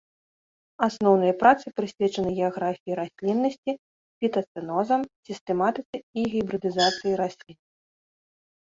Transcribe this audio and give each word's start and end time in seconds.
Асноўныя 0.87 1.33
працы 1.43 1.67
прысвечаны 1.79 2.29
геаграфіі 2.41 2.93
расліннасці, 3.01 3.71
фітацэнозам, 4.25 5.01
сістэматыцы 5.31 5.97
і 6.03 6.21
гібрыдызацыі 6.35 7.13
раслін. 7.23 7.57